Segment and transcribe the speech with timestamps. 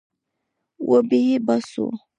[0.89, 1.85] وبې يې باسو.